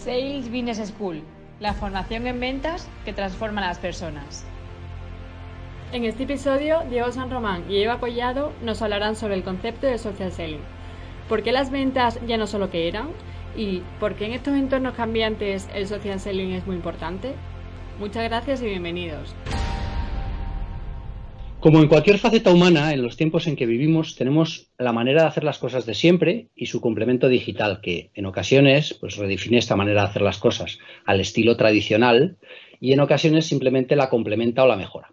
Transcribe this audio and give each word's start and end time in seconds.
Sales 0.00 0.50
Business 0.50 0.78
School, 0.88 1.20
la 1.60 1.74
formación 1.74 2.26
en 2.26 2.40
ventas 2.40 2.88
que 3.04 3.12
transforma 3.12 3.60
a 3.60 3.66
las 3.68 3.78
personas. 3.78 4.46
En 5.92 6.04
este 6.04 6.22
episodio, 6.22 6.80
Diego 6.88 7.12
San 7.12 7.30
Román 7.30 7.70
y 7.70 7.82
Eva 7.82 8.00
Collado 8.00 8.52
nos 8.62 8.80
hablarán 8.80 9.14
sobre 9.14 9.34
el 9.34 9.42
concepto 9.42 9.86
de 9.86 9.98
social 9.98 10.32
selling. 10.32 10.62
¿Por 11.28 11.42
qué 11.42 11.52
las 11.52 11.70
ventas 11.70 12.18
ya 12.26 12.38
no 12.38 12.46
son 12.46 12.60
lo 12.60 12.70
que 12.70 12.88
eran? 12.88 13.08
¿Y 13.54 13.82
por 13.98 14.14
qué 14.14 14.24
en 14.24 14.32
estos 14.32 14.54
entornos 14.54 14.94
cambiantes 14.94 15.68
el 15.74 15.86
social 15.86 16.18
selling 16.18 16.52
es 16.52 16.66
muy 16.66 16.76
importante? 16.76 17.34
Muchas 17.98 18.24
gracias 18.24 18.62
y 18.62 18.66
bienvenidos. 18.66 19.34
Como 21.60 21.80
en 21.80 21.88
cualquier 21.88 22.16
faceta 22.16 22.50
humana, 22.50 22.94
en 22.94 23.02
los 23.02 23.18
tiempos 23.18 23.46
en 23.46 23.54
que 23.54 23.66
vivimos 23.66 24.16
tenemos 24.16 24.70
la 24.78 24.94
manera 24.94 25.20
de 25.20 25.28
hacer 25.28 25.44
las 25.44 25.58
cosas 25.58 25.84
de 25.84 25.92
siempre 25.92 26.48
y 26.56 26.66
su 26.66 26.80
complemento 26.80 27.28
digital, 27.28 27.82
que 27.82 28.10
en 28.14 28.24
ocasiones 28.24 28.94
pues, 28.94 29.18
redefine 29.18 29.58
esta 29.58 29.76
manera 29.76 30.00
de 30.00 30.08
hacer 30.08 30.22
las 30.22 30.38
cosas 30.38 30.78
al 31.04 31.20
estilo 31.20 31.58
tradicional 31.58 32.38
y 32.80 32.94
en 32.94 33.00
ocasiones 33.00 33.44
simplemente 33.44 33.94
la 33.94 34.08
complementa 34.08 34.64
o 34.64 34.68
la 34.68 34.76
mejora. 34.76 35.12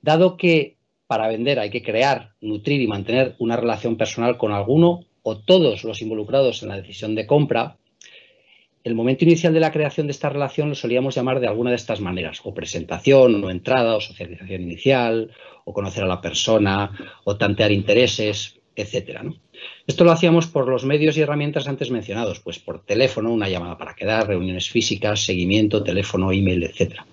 Dado 0.00 0.38
que 0.38 0.78
para 1.06 1.28
vender 1.28 1.58
hay 1.58 1.68
que 1.68 1.82
crear, 1.82 2.30
nutrir 2.40 2.80
y 2.80 2.86
mantener 2.86 3.36
una 3.38 3.56
relación 3.56 3.98
personal 3.98 4.38
con 4.38 4.52
alguno 4.52 5.04
o 5.22 5.36
todos 5.36 5.84
los 5.84 6.00
involucrados 6.00 6.62
en 6.62 6.70
la 6.70 6.76
decisión 6.76 7.14
de 7.14 7.26
compra, 7.26 7.76
el 8.86 8.94
momento 8.94 9.24
inicial 9.24 9.52
de 9.52 9.58
la 9.58 9.72
creación 9.72 10.06
de 10.06 10.12
esta 10.12 10.28
relación 10.28 10.68
lo 10.68 10.76
solíamos 10.76 11.16
llamar 11.16 11.40
de 11.40 11.48
alguna 11.48 11.70
de 11.70 11.76
estas 11.76 12.00
maneras, 12.00 12.40
o 12.44 12.54
presentación, 12.54 13.42
o 13.42 13.50
entrada, 13.50 13.96
o 13.96 14.00
socialización 14.00 14.62
inicial, 14.62 15.32
o 15.64 15.72
conocer 15.72 16.04
a 16.04 16.06
la 16.06 16.20
persona, 16.20 16.92
o 17.24 17.36
tantear 17.36 17.72
intereses, 17.72 18.60
etcétera. 18.76 19.24
Esto 19.88 20.04
lo 20.04 20.12
hacíamos 20.12 20.46
por 20.46 20.68
los 20.68 20.84
medios 20.84 21.16
y 21.16 21.22
herramientas 21.22 21.66
antes 21.66 21.90
mencionados, 21.90 22.38
pues 22.38 22.60
por 22.60 22.84
teléfono, 22.84 23.32
una 23.32 23.48
llamada 23.48 23.76
para 23.76 23.96
quedar, 23.96 24.28
reuniones 24.28 24.70
físicas, 24.70 25.24
seguimiento, 25.24 25.82
teléfono, 25.82 26.30
email, 26.30 26.62
etcétera. 26.62 27.04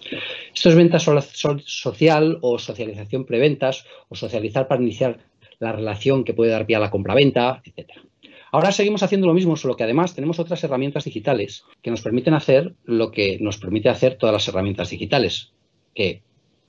Esto 0.53 0.69
es 0.69 0.75
venta 0.75 0.99
social 0.99 2.37
o 2.41 2.59
socialización 2.59 3.25
preventas, 3.25 3.83
o 4.09 4.15
socializar 4.15 4.67
para 4.67 4.83
iniciar 4.83 5.17
la 5.57 5.71
relación 5.71 6.23
que 6.23 6.35
puede 6.35 6.51
dar 6.51 6.67
pie 6.67 6.75
a 6.75 6.79
la 6.79 6.91
compra-venta, 6.91 7.63
etcétera. 7.65 8.03
Ahora 8.53 8.71
seguimos 8.71 9.01
haciendo 9.01 9.25
lo 9.25 9.33
mismo, 9.33 9.55
solo 9.55 9.75
que 9.75 9.83
además 9.83 10.13
tenemos 10.13 10.37
otras 10.37 10.63
herramientas 10.63 11.05
digitales 11.05 11.63
que 11.81 11.89
nos 11.89 12.03
permiten 12.03 12.35
hacer 12.35 12.75
lo 12.83 13.09
que 13.09 13.39
nos 13.41 13.57
permite 13.57 13.89
hacer 13.89 14.15
todas 14.15 14.31
las 14.31 14.47
herramientas 14.47 14.91
digitales, 14.91 15.53
que 15.95 16.21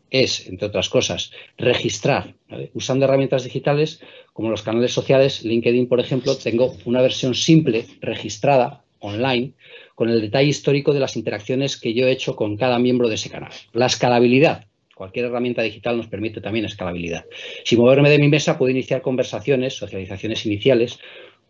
es, 0.08 0.48
entre 0.48 0.68
otras 0.68 0.88
cosas, 0.88 1.30
registrar. 1.58 2.36
Usando 2.72 3.04
herramientas 3.04 3.44
digitales 3.44 4.00
como 4.32 4.48
los 4.48 4.62
canales 4.62 4.94
sociales, 4.94 5.44
LinkedIn, 5.44 5.86
por 5.86 6.00
ejemplo, 6.00 6.38
tengo 6.38 6.74
una 6.86 7.02
versión 7.02 7.34
simple, 7.34 7.84
registrada, 8.00 8.82
online, 9.00 9.52
con 9.94 10.08
el 10.08 10.22
detalle 10.22 10.48
histórico 10.48 10.94
de 10.94 11.00
las 11.00 11.18
interacciones 11.18 11.78
que 11.78 11.92
yo 11.92 12.06
he 12.06 12.12
hecho 12.12 12.34
con 12.34 12.56
cada 12.56 12.78
miembro 12.78 13.10
de 13.10 13.16
ese 13.16 13.28
canal. 13.28 13.52
La 13.74 13.86
escalabilidad. 13.86 14.68
Cualquier 14.94 15.26
herramienta 15.26 15.60
digital 15.60 15.98
nos 15.98 16.06
permite 16.06 16.40
también 16.40 16.64
escalabilidad. 16.64 17.26
Sin 17.64 17.80
moverme 17.80 18.08
de 18.08 18.18
mi 18.20 18.28
mesa, 18.28 18.56
puedo 18.56 18.70
iniciar 18.70 19.02
conversaciones, 19.02 19.74
socializaciones 19.74 20.46
iniciales 20.46 21.00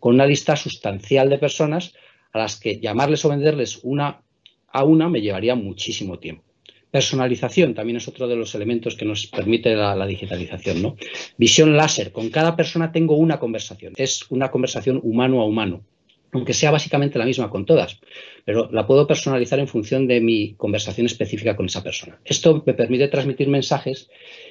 con 0.05 0.17
una 0.17 0.27
lista 0.27 0.55
sustancial 0.55 1.31
de 1.31 1.39
personas 1.39 1.95
a 2.35 2.39
las 2.41 2.61
que 2.61 2.79
llamarles 2.79 3.25
o 3.25 3.31
venderles 3.31 3.81
una 3.85 4.21
a 4.69 4.85
una 4.85 5.09
me 5.09 5.23
llevaría 5.23 5.55
muchísimo 5.55 6.19
tiempo. 6.19 6.45
Personalización 6.91 7.73
también 7.73 7.97
es 7.97 8.07
otro 8.07 8.29
de 8.29 8.37
los 8.37 8.55
elementos 8.55 8.97
que 8.97 9.07
nos 9.07 9.27
permite 9.29 9.75
la, 9.75 10.07
digitalización. 10.07 10.83
¿no? 10.83 10.97
Visión 11.39 11.75
láser. 11.75 12.13
Con 12.13 12.29
cada 12.29 12.55
persona 12.55 12.93
tengo 12.93 13.17
una 13.17 13.41
conversación. 13.41 13.95
Es 13.97 14.27
una 14.29 14.51
conversación 14.51 15.01
humano 15.03 15.41
a 15.41 15.47
humano, 15.47 15.87
aunque 16.33 16.53
sea 16.53 16.71
básicamente 16.71 17.19
la 17.19 17.25
misma 17.25 17.49
con 17.49 17.65
todas, 17.65 17.99
pero 18.45 18.69
la 18.71 18.87
puedo 18.87 19.07
personalizar 19.07 19.59
en 19.59 19.69
función 19.69 20.07
de 20.07 20.21
mi 20.21 20.53
conversación 20.57 21.07
específica 21.07 21.57
con 21.57 21.65
esa 21.65 21.83
persona. 21.83 22.21
Esto 22.27 22.63
me 22.67 22.75
permite 22.75 23.09
transmitir 23.09 23.49
mensajes 23.49 24.11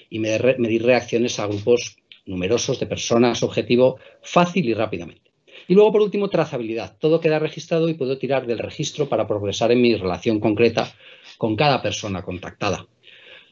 y 0.09 0.17
medir 0.17 0.83
reacciones 0.83 1.37
a 1.37 1.45
grupos 1.45 1.97
numerosos 2.25 2.79
de 2.79 2.87
personas 2.87 3.43
objetivo 3.43 3.99
fácil 4.23 4.67
y 4.67 4.73
rápidamente. 4.73 5.32
Y 5.67 5.75
luego, 5.75 5.91
por 5.91 6.01
último, 6.01 6.29
trazabilidad. 6.29 6.97
Todo 6.99 7.19
queda 7.19 7.39
registrado 7.39 7.89
y 7.89 7.93
puedo 7.93 8.17
tirar 8.17 8.45
del 8.45 8.59
registro 8.59 9.07
para 9.07 9.27
progresar 9.27 9.71
en 9.71 9.81
mi 9.81 9.95
relación 9.95 10.39
concreta 10.39 10.93
con 11.37 11.55
cada 11.55 11.81
persona 11.81 12.21
contactada. 12.21 12.87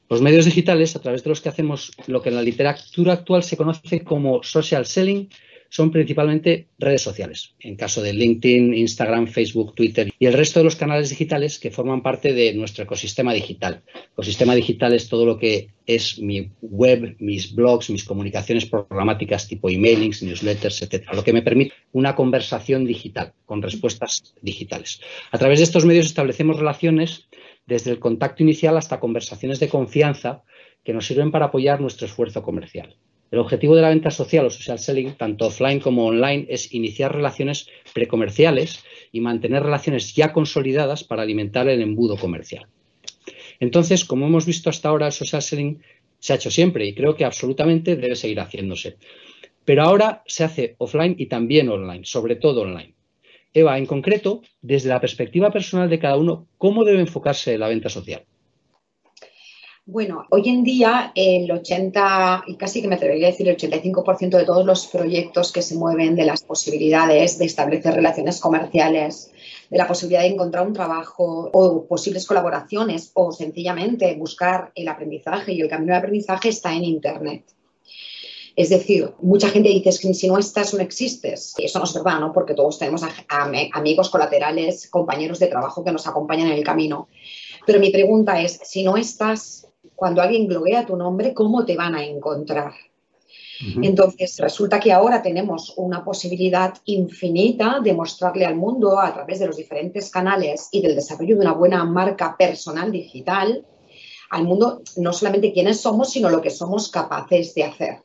Los 0.10 0.22
medios 0.22 0.46
digitales, 0.46 0.96
a 0.96 1.02
través 1.02 1.24
de 1.24 1.30
los 1.30 1.40
que 1.40 1.50
hacemos 1.50 1.94
lo 2.08 2.22
que 2.22 2.30
en 2.30 2.36
la 2.36 2.42
literatura 2.42 3.14
actual 3.14 3.44
se 3.44 3.56
conoce 3.56 4.04
como 4.04 4.44
social 4.44 4.86
selling, 4.86 5.30
son 5.72 5.90
principalmente 5.90 6.68
redes 6.78 7.02
sociales, 7.02 7.56
en 7.62 7.78
caso 7.78 8.02
de 8.02 8.12
LinkedIn, 8.12 8.74
Instagram, 8.74 9.28
Facebook, 9.28 9.74
Twitter 9.74 10.12
y 10.20 10.26
el 10.26 10.34
resto 10.34 10.60
de 10.60 10.66
los 10.66 10.76
canales 10.76 11.10
digitales 11.10 11.60
que 11.60 11.72
forman 11.72 12.04
parte 12.04 12.34
de 12.34 12.54
nuestro 12.54 12.84
ecosistema 12.84 13.34
digital. 13.34 13.82
Ecosistema 14.12 14.54
digital 14.54 14.94
es 14.94 15.08
todo 15.08 15.26
lo 15.26 15.38
que 15.38 15.70
es 15.86 16.20
mi 16.20 16.52
web, 16.62 17.16
mis 17.20 17.56
blogs, 17.56 17.90
mis 17.90 18.04
comunicaciones 18.04 18.66
programáticas 18.66 19.48
tipo 19.48 19.70
emailings, 19.70 20.22
newsletters, 20.24 20.82
etcétera, 20.82 21.14
lo 21.14 21.24
que 21.24 21.32
me 21.32 21.42
permite 21.42 21.74
una 21.94 22.16
conversación 22.16 22.84
digital 22.84 23.32
con 23.46 23.62
respuestas 23.62 24.36
digitales. 24.42 25.00
A 25.32 25.38
través 25.38 25.60
de 25.60 25.64
estos 25.64 25.86
medios 25.86 26.06
establecemos 26.06 26.58
relaciones 26.58 27.30
desde 27.66 27.92
el 27.92 28.00
contacto 28.00 28.44
inicial 28.44 28.76
hasta 28.76 29.00
conversaciones 29.00 29.62
de 29.62 29.70
confianza 29.70 30.44
que 30.84 30.92
nos 30.92 31.06
sirven 31.06 31.32
para 31.32 31.46
apoyar 31.46 31.80
nuestro 31.80 32.08
esfuerzo 32.08 32.44
comercial. 32.44 32.98
El 33.32 33.40
objetivo 33.40 33.76
de 33.76 33.82
la 33.82 33.90
venta 33.90 34.12
social 34.12 34.46
o 34.46 34.50
social 34.50 34.78
selling, 34.78 35.14
tanto 35.14 35.48
offline 35.48 35.80
como 35.80 36.06
online, 36.06 36.46
es 36.50 36.74
iniciar 36.74 37.16
relaciones 37.16 37.68
precomerciales 37.94 38.84
y 39.14 39.22
mantener 39.22 39.64
relaciones 39.64 40.14
ya 40.14 40.34
consolidadas 40.34 41.06
para 41.06 41.22
alimentar 41.22 41.70
el 41.70 41.82
embudo 41.82 42.18
comercial. 42.18 42.68
Entonces, 43.62 44.04
como 44.04 44.28
hemos 44.28 44.46
visto 44.46 44.70
hasta 44.70 44.90
ahora, 44.90 45.06
el 45.06 45.14
social 45.14 45.42
selling 45.42 45.82
se 46.20 46.34
ha 46.34 46.36
hecho 46.36 46.52
siempre 46.52 46.86
y 46.86 46.94
creo 46.94 47.16
que 47.16 47.24
absolutamente 47.24 47.96
debe 47.96 48.16
seguir 48.16 48.42
haciéndose. 48.42 48.98
Pero 49.64 49.84
ahora 49.84 50.24
se 50.26 50.44
hace 50.44 50.76
offline 50.78 51.16
y 51.18 51.28
también 51.28 51.70
online, 51.70 52.04
sobre 52.04 52.36
todo 52.36 52.62
online. 52.62 52.96
Eva, 53.54 53.78
en 53.78 53.86
concreto, 53.86 54.42
desde 54.62 54.90
la 54.90 55.00
perspectiva 55.00 55.52
personal 55.52 55.90
de 55.90 56.00
cada 56.00 56.18
uno, 56.18 56.48
¿cómo 56.58 56.84
debe 56.84 57.00
enfocarse 57.00 57.58
la 57.58 57.70
venta 57.70 57.90
social? 57.90 58.24
Bueno, 59.86 60.28
hoy 60.30 60.48
en 60.48 60.64
día 60.64 61.12
el 61.16 61.52
80, 61.52 62.44
y 62.46 62.56
casi 62.56 62.84
que 62.84 62.88
me 62.88 62.96
atrevería 62.96 63.28
a 63.28 63.32
decir 63.32 63.50
el 63.50 63.58
85% 63.58 64.38
de 64.38 64.46
todos 64.46 64.64
los 64.64 64.86
proyectos 64.86 65.52
que 65.52 65.64
se 65.64 65.76
mueven 65.76 66.16
de 66.16 66.24
las 66.24 66.44
posibilidades 66.44 67.40
de 67.40 67.46
establecer 67.46 67.96
relaciones 67.96 68.40
comerciales, 68.40 69.32
de 69.72 69.78
la 69.80 69.88
posibilidad 69.88 70.22
de 70.22 70.28
encontrar 70.28 70.68
un 70.68 70.74
trabajo 70.74 71.50
o 71.52 71.88
posibles 71.88 72.28
colaboraciones 72.28 73.10
o 73.16 73.32
sencillamente 73.32 74.14
buscar 74.16 74.72
el 74.76 74.88
aprendizaje 74.88 75.54
y 75.54 75.62
el 75.62 75.68
camino 75.68 75.94
de 75.94 76.00
aprendizaje 76.00 76.50
está 76.50 76.76
en 76.76 76.84
Internet. 76.84 77.44
Es 78.56 78.70
decir, 78.70 79.12
mucha 79.22 79.50
gente 79.50 79.70
dice 79.70 79.90
que 80.00 80.14
si 80.14 80.28
no 80.28 80.38
estás, 80.38 80.76
no 80.76 80.82
existes. 80.82 81.56
Eso 81.58 81.80
no 81.80 81.86
es 81.86 81.94
verdad, 81.96 82.20
¿no? 82.20 82.32
Porque 82.32 82.54
todos 82.54 82.78
tenemos 82.78 83.02
amigos 83.74 84.10
colaterales, 84.12 84.90
compañeros 84.90 85.40
de 85.40 85.48
trabajo 85.48 85.84
que 85.84 85.92
nos 85.92 86.06
acompañan 86.06 86.48
en 86.48 86.58
el 86.60 86.64
camino. 86.64 87.08
Pero 87.66 87.80
mi 87.80 87.90
pregunta 87.90 88.40
es, 88.42 88.60
si 88.64 88.84
no 88.84 88.98
estás, 88.98 89.70
cuando 90.02 90.24
alguien 90.24 90.48
globea 90.48 90.84
tu 90.84 90.96
nombre, 90.96 91.32
¿cómo 91.32 91.64
te 91.64 91.78
van 91.78 91.94
a 91.94 92.04
encontrar? 92.04 92.74
Entonces, 93.84 94.36
resulta 94.40 94.80
que 94.80 94.92
ahora 94.92 95.22
tenemos 95.22 95.76
una 95.78 96.04
posibilidad 96.04 96.74
infinita 96.86 97.80
de 97.84 97.94
mostrarle 97.94 98.44
al 98.44 98.56
mundo 98.56 99.00
a 99.00 99.14
través 99.14 99.38
de 99.38 99.46
los 99.46 99.58
diferentes 99.58 100.10
canales 100.10 100.70
y 100.72 100.82
del 100.82 100.96
desarrollo 100.96 101.36
de 101.36 101.42
una 101.42 101.54
buena 101.54 101.86
marca 101.86 102.36
personal 102.36 102.92
digital, 102.92 103.64
al 104.32 104.44
mundo 104.44 104.82
no 104.98 105.14
solamente 105.14 105.54
quiénes 105.54 105.80
somos, 105.80 106.10
sino 106.10 106.32
lo 106.32 106.42
que 106.42 106.50
somos 106.50 106.90
capaces 106.90 107.54
de 107.54 107.64
hacer. 107.66 108.02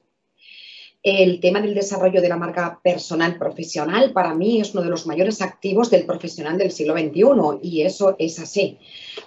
El 1.08 1.38
tema 1.38 1.60
del 1.60 1.72
desarrollo 1.72 2.20
de 2.20 2.28
la 2.28 2.36
marca 2.36 2.80
personal 2.82 3.38
profesional 3.38 4.12
para 4.12 4.34
mí 4.34 4.60
es 4.60 4.74
uno 4.74 4.82
de 4.82 4.90
los 4.90 5.06
mayores 5.06 5.40
activos 5.40 5.88
del 5.88 6.04
profesional 6.04 6.58
del 6.58 6.72
siglo 6.72 6.94
XXI 6.94 7.60
y 7.62 7.82
eso 7.82 8.16
es 8.18 8.40
así. 8.40 8.76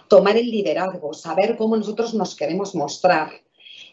Tomar 0.10 0.36
el 0.36 0.52
liderazgo, 0.52 1.14
saber 1.14 1.56
cómo 1.56 1.78
nosotros 1.78 2.14
nos 2.14 2.36
queremos 2.36 2.76
mostrar, 2.76 3.30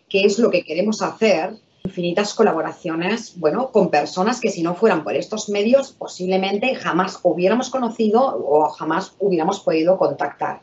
qué 0.09 0.25
es 0.25 0.41
lo 0.41 0.51
que 0.51 0.65
queremos 0.65 1.01
hacer 1.01 1.51
infinitas 1.85 2.35
colaboraciones, 2.35 3.39
bueno, 3.39 3.71
con 3.71 3.89
personas 3.89 4.41
que 4.41 4.51
si 4.51 4.65
no 4.65 4.75
fueran 4.75 5.05
por 5.05 5.15
estos 5.15 5.49
medios 5.49 5.93
posiblemente 5.93 6.75
jamás 6.75 7.21
hubiéramos 7.23 7.71
conocido 7.71 8.21
o 8.21 8.69
jamás 8.71 9.15
hubiéramos 9.21 9.61
podido 9.61 9.97
contactar. 9.97 10.61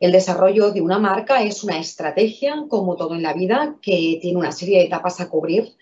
El 0.00 0.10
desarrollo 0.10 0.72
de 0.72 0.80
una 0.80 0.98
marca 0.98 1.44
es 1.44 1.62
una 1.62 1.78
estrategia, 1.78 2.64
como 2.68 2.96
todo 2.96 3.14
en 3.14 3.22
la 3.22 3.34
vida, 3.34 3.76
que 3.80 4.18
tiene 4.20 4.36
una 4.36 4.50
serie 4.50 4.78
de 4.78 4.86
etapas 4.86 5.20
a 5.20 5.28
cubrir. 5.28 5.76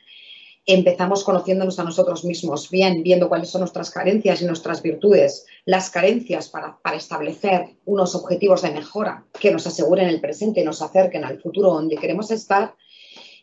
Empezamos 0.66 1.24
conociéndonos 1.24 1.78
a 1.78 1.84
nosotros 1.84 2.24
mismos 2.24 2.70
bien, 2.70 3.02
viendo 3.02 3.28
cuáles 3.28 3.50
son 3.50 3.60
nuestras 3.60 3.90
carencias 3.90 4.42
y 4.42 4.44
nuestras 4.44 4.82
virtudes, 4.82 5.46
las 5.64 5.90
carencias 5.90 6.48
para, 6.48 6.78
para 6.82 6.96
establecer 6.96 7.76
unos 7.86 8.14
objetivos 8.14 8.62
de 8.62 8.70
mejora 8.70 9.24
que 9.38 9.50
nos 9.50 9.66
aseguren 9.66 10.08
el 10.08 10.20
presente 10.20 10.60
y 10.60 10.64
nos 10.64 10.82
acerquen 10.82 11.24
al 11.24 11.40
futuro 11.40 11.72
donde 11.72 11.96
queremos 11.96 12.30
estar 12.30 12.74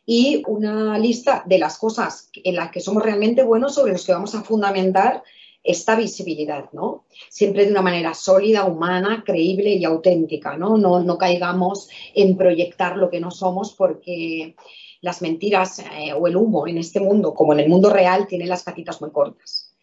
y 0.09 0.41
una 0.47 0.97
lista 0.97 1.43
de 1.45 1.59
las 1.59 1.77
cosas 1.77 2.29
en 2.33 2.55
las 2.55 2.71
que 2.71 2.79
somos 2.79 3.03
realmente 3.03 3.43
buenos 3.43 3.75
sobre 3.75 3.91
los 3.91 4.05
que 4.05 4.13
vamos 4.13 4.33
a 4.35 4.41
fundamentar 4.41 5.21
esta 5.61 5.97
visibilidad, 5.97 6.71
¿no? 6.71 7.05
Siempre 7.29 7.65
de 7.65 7.71
una 7.71 7.81
manera 7.81 8.13
sólida, 8.13 8.63
humana, 8.63 9.23
creíble 9.25 9.71
y 9.71 9.83
auténtica, 9.83 10.55
¿no? 10.55 10.77
No, 10.77 11.03
no 11.03 11.17
caigamos 11.17 11.89
en 12.15 12.37
proyectar 12.37 12.95
lo 12.95 13.09
que 13.09 13.19
no 13.19 13.31
somos 13.31 13.73
porque 13.73 14.55
las 15.01 15.21
mentiras 15.21 15.79
eh, 15.79 16.13
o 16.13 16.27
el 16.27 16.35
humo 16.35 16.67
en 16.67 16.77
este 16.77 16.99
mundo, 16.99 17.33
como 17.33 17.53
en 17.53 17.59
el 17.59 17.69
mundo 17.69 17.89
real, 17.89 18.27
tienen 18.27 18.49
las 18.49 18.63
patitas 18.63 19.01
muy 19.01 19.11
cortas. 19.11 19.73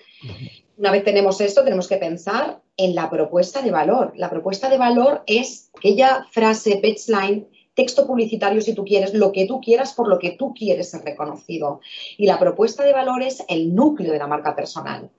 Una 0.76 0.90
vez 0.90 1.04
tenemos 1.04 1.40
esto, 1.40 1.62
tenemos 1.62 1.86
que 1.86 1.98
pensar 1.98 2.60
en 2.76 2.94
la 2.94 3.08
propuesta 3.08 3.62
de 3.62 3.70
valor. 3.70 4.12
La 4.16 4.30
propuesta 4.30 4.68
de 4.68 4.78
valor 4.78 5.22
es 5.26 5.70
aquella 5.76 6.26
frase, 6.30 6.80
line 7.08 7.46
texto 7.74 8.06
publicitario 8.06 8.60
si 8.60 8.74
tú 8.74 8.84
quieres, 8.84 9.14
lo 9.14 9.32
que 9.32 9.46
tú 9.46 9.60
quieras 9.60 9.92
por 9.94 10.08
lo 10.08 10.18
que 10.18 10.32
tú 10.32 10.54
quieres 10.54 10.90
ser 10.90 11.02
reconocido. 11.02 11.80
Y 12.16 12.26
la 12.26 12.38
propuesta 12.38 12.84
de 12.84 12.92
valor 12.92 13.22
es 13.22 13.44
el 13.48 13.74
núcleo 13.74 14.12
de 14.12 14.18
la 14.18 14.26
marca 14.26 14.54
personal. 14.54 15.10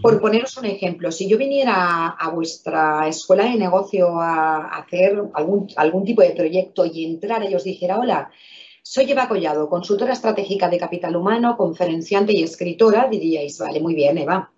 Por 0.00 0.20
poneros 0.20 0.56
un 0.56 0.64
ejemplo, 0.64 1.12
si 1.12 1.28
yo 1.28 1.36
viniera 1.36 2.08
a 2.08 2.30
vuestra 2.30 3.06
escuela 3.08 3.44
de 3.44 3.56
negocio 3.56 4.20
a 4.20 4.68
hacer 4.78 5.22
algún, 5.34 5.68
algún 5.76 6.04
tipo 6.04 6.22
de 6.22 6.30
proyecto 6.30 6.86
y 6.86 7.04
entrar 7.04 7.48
y 7.48 7.54
os 7.54 7.64
dijera, 7.64 7.98
hola, 7.98 8.30
soy 8.82 9.10
Eva 9.10 9.28
Collado, 9.28 9.68
consultora 9.68 10.12
estratégica 10.12 10.68
de 10.68 10.76
capital 10.76 11.14
humano, 11.14 11.56
conferenciante 11.56 12.32
y 12.32 12.42
escritora, 12.42 13.08
diríais, 13.08 13.58
vale, 13.58 13.80
muy 13.80 13.94
bien, 13.94 14.18
Eva. 14.18 14.52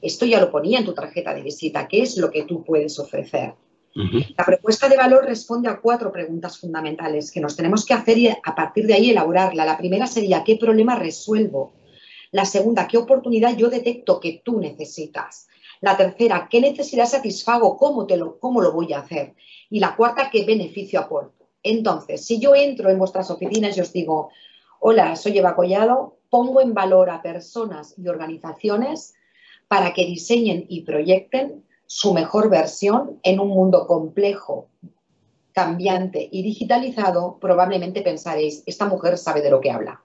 Esto 0.00 0.24
ya 0.24 0.40
lo 0.40 0.50
ponía 0.50 0.78
en 0.78 0.86
tu 0.86 0.94
tarjeta 0.94 1.34
de 1.34 1.42
visita. 1.42 1.86
¿Qué 1.86 2.02
es 2.02 2.16
lo 2.16 2.30
que 2.30 2.44
tú 2.44 2.64
puedes 2.64 2.98
ofrecer? 2.98 3.54
La 4.38 4.44
propuesta 4.46 4.88
de 4.88 4.96
valor 4.96 5.26
responde 5.26 5.68
a 5.68 5.78
cuatro 5.78 6.10
preguntas 6.10 6.58
fundamentales 6.58 7.30
que 7.30 7.40
nos 7.40 7.54
tenemos 7.54 7.84
que 7.84 7.92
hacer 7.92 8.16
y 8.16 8.28
a 8.28 8.54
partir 8.56 8.86
de 8.86 8.94
ahí 8.94 9.10
elaborarla. 9.10 9.66
La 9.66 9.76
primera 9.76 10.06
sería, 10.06 10.42
¿qué 10.42 10.56
problema 10.56 10.96
resuelvo? 10.96 11.74
La 12.30 12.46
segunda, 12.46 12.88
¿qué 12.88 12.96
oportunidad 12.96 13.54
yo 13.54 13.68
detecto 13.68 14.18
que 14.18 14.40
tú 14.42 14.58
necesitas? 14.58 15.46
La 15.82 15.96
tercera, 15.96 16.48
¿qué 16.50 16.60
necesidad 16.60 17.04
satisfago? 17.04 17.76
¿Cómo, 17.76 18.06
te 18.06 18.16
lo, 18.16 18.38
¿Cómo 18.38 18.62
lo 18.62 18.72
voy 18.72 18.94
a 18.94 19.00
hacer? 19.00 19.34
Y 19.68 19.78
la 19.78 19.94
cuarta, 19.94 20.30
¿qué 20.30 20.46
beneficio 20.46 20.98
aporto? 20.98 21.41
Entonces, 21.62 22.24
si 22.24 22.38
yo 22.38 22.54
entro 22.54 22.90
en 22.90 22.98
vuestras 22.98 23.30
oficinas 23.30 23.76
y 23.76 23.80
os 23.80 23.92
digo, 23.92 24.30
hola, 24.80 25.16
soy 25.16 25.38
Eva 25.38 25.54
Collado, 25.54 26.16
pongo 26.28 26.60
en 26.60 26.74
valor 26.74 27.10
a 27.10 27.22
personas 27.22 27.94
y 27.96 28.08
organizaciones 28.08 29.14
para 29.68 29.92
que 29.92 30.06
diseñen 30.06 30.66
y 30.68 30.82
proyecten 30.82 31.64
su 31.86 32.14
mejor 32.14 32.50
versión 32.50 33.20
en 33.22 33.38
un 33.38 33.48
mundo 33.48 33.86
complejo, 33.86 34.68
cambiante 35.52 36.28
y 36.30 36.42
digitalizado, 36.42 37.38
probablemente 37.38 38.02
pensaréis, 38.02 38.62
esta 38.66 38.86
mujer 38.86 39.18
sabe 39.18 39.42
de 39.42 39.50
lo 39.50 39.60
que 39.60 39.70
habla. 39.70 40.02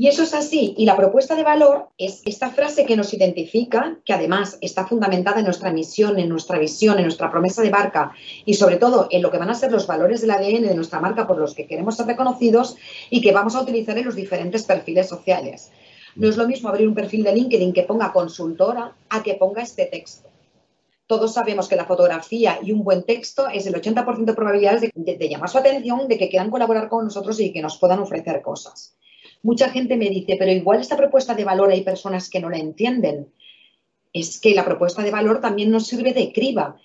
Y 0.00 0.08
eso 0.08 0.22
es 0.22 0.32
así. 0.32 0.72
Y 0.78 0.86
la 0.86 0.96
propuesta 0.96 1.34
de 1.34 1.42
valor 1.42 1.90
es 1.98 2.22
esta 2.24 2.48
frase 2.48 2.86
que 2.86 2.96
nos 2.96 3.12
identifica, 3.12 3.98
que 4.02 4.14
además 4.14 4.56
está 4.62 4.86
fundamentada 4.86 5.40
en 5.40 5.44
nuestra 5.44 5.70
misión, 5.72 6.18
en 6.18 6.30
nuestra 6.30 6.58
visión, 6.58 6.96
en 6.96 7.02
nuestra 7.02 7.30
promesa 7.30 7.60
de 7.60 7.68
marca 7.68 8.12
y 8.46 8.54
sobre 8.54 8.78
todo 8.78 9.08
en 9.10 9.20
lo 9.20 9.30
que 9.30 9.36
van 9.36 9.50
a 9.50 9.54
ser 9.54 9.70
los 9.70 9.86
valores 9.86 10.22
del 10.22 10.30
ADN 10.30 10.62
de 10.62 10.74
nuestra 10.74 11.00
marca 11.00 11.26
por 11.26 11.36
los 11.36 11.54
que 11.54 11.66
queremos 11.66 11.98
ser 11.98 12.06
reconocidos 12.06 12.76
y 13.10 13.20
que 13.20 13.32
vamos 13.32 13.54
a 13.54 13.60
utilizar 13.60 13.98
en 13.98 14.06
los 14.06 14.14
diferentes 14.14 14.62
perfiles 14.62 15.06
sociales. 15.06 15.70
No 16.16 16.30
es 16.30 16.38
lo 16.38 16.48
mismo 16.48 16.70
abrir 16.70 16.88
un 16.88 16.94
perfil 16.94 17.22
de 17.22 17.34
LinkedIn 17.34 17.74
que 17.74 17.82
ponga 17.82 18.10
consultora 18.10 18.94
a 19.10 19.22
que 19.22 19.34
ponga 19.34 19.60
este 19.60 19.84
texto. 19.84 20.30
Todos 21.06 21.34
sabemos 21.34 21.68
que 21.68 21.76
la 21.76 21.84
fotografía 21.84 22.58
y 22.62 22.72
un 22.72 22.84
buen 22.84 23.02
texto 23.02 23.48
es 23.48 23.66
el 23.66 23.74
80% 23.74 24.24
de 24.24 24.32
probabilidades 24.32 24.90
de, 24.94 25.28
llamar 25.28 25.50
su 25.50 25.58
atención, 25.58 26.08
de 26.08 26.16
que 26.16 26.30
quieran 26.30 26.50
colaborar 26.50 26.88
con 26.88 27.04
nosotros 27.04 27.38
y 27.38 27.52
que 27.52 27.60
nos 27.60 27.76
puedan 27.76 27.98
ofrecer 27.98 28.40
cosas. 28.40 28.96
Mucha 29.42 29.70
gente 29.70 29.96
me 29.96 30.10
dice, 30.10 30.36
pero 30.38 30.52
igual 30.52 30.80
esta 30.80 30.96
propuesta 30.96 31.34
de 31.34 31.44
valor 31.44 31.70
hay 31.70 31.82
personas 31.82 32.28
que 32.28 32.40
no 32.40 32.50
la 32.50 32.58
entienden. 32.58 33.28
Es 34.12 34.40
que 34.40 34.54
la 34.54 34.64
propuesta 34.64 35.02
de 35.02 35.10
valor 35.10 35.40
también 35.40 35.70
nos 35.70 35.86
sirve 35.86 36.12
de 36.12 36.32
criba. 36.32 36.76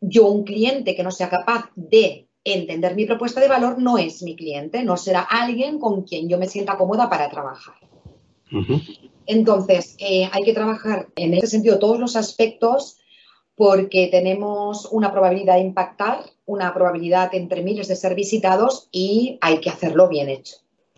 Yo, 0.00 0.26
un 0.26 0.44
cliente 0.44 0.94
que 0.94 1.02
no 1.02 1.10
sea 1.10 1.30
capaz 1.30 1.70
de 1.74 2.26
entender 2.44 2.94
mi 2.94 3.06
propuesta 3.06 3.40
de 3.40 3.48
valor, 3.48 3.78
no 3.78 3.98
es 3.98 4.22
mi 4.22 4.36
cliente, 4.36 4.82
no 4.82 4.96
será 4.96 5.20
alguien 5.20 5.78
con 5.78 6.02
quien 6.02 6.28
yo 6.28 6.38
me 6.38 6.48
sienta 6.48 6.76
cómoda 6.76 7.08
para 7.08 7.30
trabajar. 7.30 7.76
Entonces, 9.26 9.96
eh, 9.98 10.28
hay 10.30 10.42
que 10.42 10.52
trabajar 10.52 11.08
en 11.16 11.34
ese 11.34 11.46
sentido 11.46 11.78
todos 11.78 11.98
los 11.98 12.16
aspectos 12.16 12.98
porque 13.54 14.08
tenemos 14.10 14.88
una 14.90 15.12
probabilidad 15.12 15.54
de 15.54 15.60
impactar, 15.60 16.24
una 16.46 16.74
probabilidad 16.74 17.34
entre 17.34 17.62
miles 17.62 17.88
de 17.88 17.96
ser 17.96 18.14
visitados 18.14 18.88
y 18.90 19.38
hay 19.40 19.60
que 19.60 19.70
hacerlo 19.70 20.08
bien 20.08 20.28
hecho. 20.28 20.56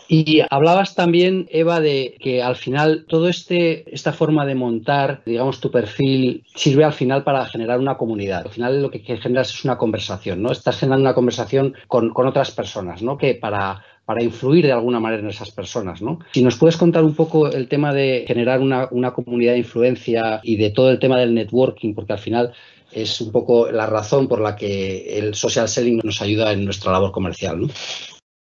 Y 0.08 0.42
hablabas 0.50 0.94
también, 0.94 1.46
Eva, 1.50 1.80
de 1.80 2.16
que 2.20 2.42
al 2.42 2.56
final 2.56 3.06
todo 3.08 3.28
este 3.28 3.94
esta 3.94 4.12
forma 4.12 4.44
de 4.44 4.54
montar, 4.54 5.22
digamos, 5.24 5.60
tu 5.60 5.70
perfil 5.70 6.44
sirve 6.54 6.84
al 6.84 6.92
final 6.92 7.24
para 7.24 7.46
generar 7.46 7.78
una 7.78 7.96
comunidad. 7.96 8.42
Al 8.44 8.52
final 8.52 8.82
lo 8.82 8.90
que 8.90 9.00
generas 9.00 9.50
es 9.50 9.64
una 9.64 9.78
conversación, 9.78 10.42
¿no? 10.42 10.52
Estás 10.52 10.78
generando 10.78 11.02
una 11.02 11.14
conversación 11.14 11.74
con, 11.88 12.10
con 12.10 12.26
otras 12.26 12.50
personas, 12.50 13.02
¿no? 13.02 13.16
Que 13.16 13.34
para 13.34 13.82
para 14.04 14.22
influir 14.22 14.66
de 14.66 14.72
alguna 14.72 15.00
manera 15.00 15.22
en 15.22 15.30
esas 15.30 15.50
personas, 15.50 16.02
¿no? 16.02 16.18
Si 16.32 16.42
nos 16.42 16.56
puedes 16.56 16.76
contar 16.76 17.04
un 17.04 17.14
poco 17.14 17.50
el 17.50 17.68
tema 17.68 17.92
de 17.92 18.24
generar 18.26 18.60
una, 18.60 19.12
comunidad 19.12 19.52
de 19.52 19.58
influencia 19.58 20.40
y 20.42 20.56
de 20.56 20.70
todo 20.70 20.90
el 20.90 20.98
tema 20.98 21.18
del 21.18 21.34
networking, 21.34 21.94
porque 21.94 22.12
al 22.12 22.18
final 22.18 22.52
es 22.92 23.20
un 23.20 23.32
poco 23.32 23.70
la 23.70 23.86
razón 23.86 24.28
por 24.28 24.40
la 24.40 24.56
que 24.56 25.18
el 25.18 25.34
social 25.34 25.68
selling 25.68 26.00
nos 26.04 26.20
ayuda 26.20 26.52
en 26.52 26.64
nuestra 26.64 26.92
labor 26.92 27.12
comercial, 27.12 27.62
¿no? 27.62 27.68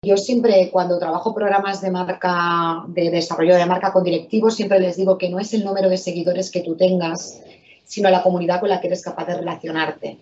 Yo 0.04 0.18
siempre, 0.18 0.72
cuando 0.72 0.98
trabajo 0.98 1.32
programas 1.32 1.80
de 1.80 1.92
marca, 1.92 2.84
de 2.88 3.12
desarrollo 3.12 3.56
de 3.56 3.68
marca 3.68 3.94
con 3.94 4.04
directivos, 4.04 4.56
siempre 4.56 4.80
les 4.80 4.98
digo 4.98 5.16
que 5.20 5.30
no 5.30 5.40
es 5.40 5.54
el 5.54 5.64
número 5.64 5.90
de 5.90 5.98
seguidores 5.98 6.50
que 6.50 6.62
tú 6.62 6.76
tengas, 6.76 7.40
sino 7.86 8.10
la 8.10 8.24
comunidad 8.24 8.60
con 8.60 8.70
la 8.70 8.82
que 8.82 8.88
eres 8.88 9.04
capaz 9.04 9.26
de 9.26 9.38
relacionarte. 9.38 10.18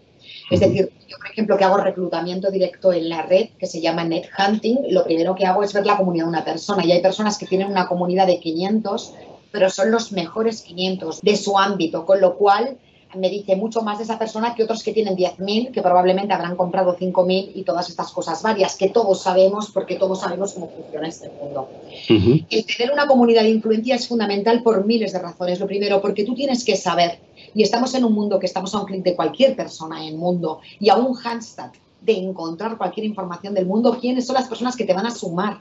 Es 0.52 0.60
decir, 0.60 0.92
yo, 1.08 1.18
por 1.18 1.28
ejemplo, 1.28 1.56
que 1.56 1.64
hago 1.64 1.78
reclutamiento 1.78 2.52
directo 2.52 2.92
en 2.92 3.08
la 3.08 3.22
red, 3.22 3.52
que 3.58 3.68
se 3.68 3.80
llama 3.80 4.04
Net 4.04 4.26
Hunting, 4.38 4.80
lo 4.90 5.06
primero 5.06 5.34
que 5.34 5.46
hago 5.46 5.64
es 5.64 5.72
ver 5.72 5.86
la 5.86 5.96
comunidad 5.96 6.26
de 6.26 6.30
una 6.30 6.44
persona. 6.44 6.86
Y 6.86 6.92
hay 6.92 7.02
personas 7.02 7.38
que 7.38 7.46
tienen 7.46 7.72
una 7.72 7.88
comunidad 7.88 8.28
de 8.28 8.42
500, 8.42 9.14
pero 9.50 9.70
son 9.70 9.92
los 9.92 10.12
mejores 10.12 10.62
500 10.62 11.22
de 11.22 11.38
su 11.38 11.58
ámbito, 11.58 12.06
con 12.06 12.20
lo 12.20 12.36
cual 12.36 12.78
me 13.16 13.30
dice 13.30 13.56
mucho 13.56 13.82
más 13.82 13.98
de 13.98 14.04
esa 14.04 14.20
persona 14.20 14.54
que 14.54 14.64
otros 14.64 14.84
que 14.84 14.94
tienen 14.94 15.16
10.000, 15.16 15.72
que 15.72 15.82
probablemente 15.82 16.34
habrán 16.34 16.56
comprado 16.56 16.96
5.000 16.96 17.52
y 17.56 17.64
todas 17.64 17.90
estas 17.90 18.12
cosas 18.12 18.42
varias, 18.44 18.76
que 18.76 18.90
todos 18.90 19.22
sabemos 19.22 19.72
porque 19.72 19.96
todos 19.96 20.20
sabemos 20.20 20.54
cómo 20.54 20.70
funciona 20.70 21.08
este 21.08 21.30
mundo. 21.30 21.70
El 22.08 22.66
tener 22.66 22.94
una 22.94 23.08
comunidad 23.08 23.44
de 23.44 23.50
influencia 23.50 23.96
es 23.96 24.08
fundamental 24.08 24.62
por 24.62 24.86
miles 24.86 25.14
de 25.14 25.20
razones. 25.20 25.60
Lo 25.60 25.68
primero, 25.68 26.02
porque 26.02 26.24
tú 26.24 26.36
tienes 26.36 26.64
que 26.64 26.76
saber, 26.76 27.20
y 27.54 27.64
estamos 27.64 27.96
en 27.96 28.04
un 28.04 28.14
mundo 28.14 28.40
que 28.40 28.46
estamos 28.46 28.74
a 28.76 28.80
un 28.80 28.86
clic 28.86 29.04
de 29.04 29.16
cualquier 29.16 29.56
persona 29.56 30.02
en 30.02 30.10
el 30.10 30.18
mundo 30.18 30.60
y 30.80 30.90
a 30.90 30.98
un 30.98 31.18
handstand 31.18 31.74
de 32.02 32.14
encontrar 32.14 32.78
cualquier 32.78 33.06
información 33.06 33.54
del 33.54 33.66
mundo, 33.66 33.98
quiénes 34.00 34.26
son 34.26 34.36
las 34.36 34.48
personas 34.48 34.76
que 34.76 34.86
te 34.86 34.94
van 34.94 35.06
a 35.06 35.12
sumar 35.12 35.60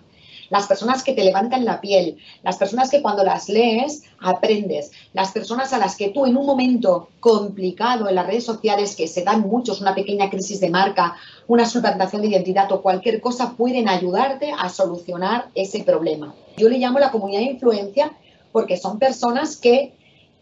las 0.51 0.67
personas 0.67 1.03
que 1.03 1.13
te 1.13 1.25
levantan 1.25 1.65
la 1.65 1.81
piel, 1.81 2.17
las 2.43 2.57
personas 2.57 2.91
que 2.91 3.03
cuando 3.03 3.25
las 3.25 3.49
lees 3.49 4.03
aprendes, 4.21 4.93
las 5.13 5.33
personas 5.33 5.73
a 5.73 5.79
las 5.79 5.97
que 5.97 6.09
tú 6.09 6.27
en 6.27 6.37
un 6.37 6.47
momento 6.47 7.09
complicado 7.21 8.09
en 8.09 8.15
las 8.15 8.27
redes 8.27 8.45
sociales, 8.45 8.97
que 8.97 9.07
se 9.07 9.25
dan 9.25 9.43
muchos, 9.43 9.81
una 9.81 9.95
pequeña 9.95 10.31
crisis 10.31 10.61
de 10.61 10.71
marca, 10.71 11.17
una 11.47 11.67
suplantación 11.67 12.23
de 12.23 12.29
identidad 12.29 12.71
o 12.73 12.83
cualquier 12.83 13.21
cosa, 13.21 13.55
pueden 13.57 13.89
ayudarte 13.89 14.53
a 14.57 14.69
solucionar 14.69 15.49
ese 15.55 15.85
problema. 15.85 16.35
Yo 16.57 16.69
le 16.69 16.79
llamo 16.79 16.99
la 16.99 17.11
comunidad 17.11 17.41
de 17.41 17.53
influencia 17.53 18.13
porque 18.53 18.77
son 18.77 18.99
personas 18.99 19.57
que 19.57 19.93